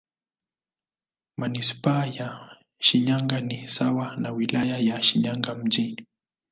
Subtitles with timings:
[1.37, 6.07] Manisipaa ya Shinyanga ni sawa na Wilaya ya Shinyanga Mjini.